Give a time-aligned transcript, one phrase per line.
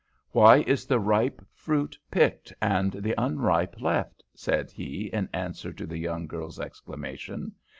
[0.31, 5.85] "Why is the ripe fruit picked, and the unripe left?" said he in answer to
[5.85, 7.51] the young girl's exclamation.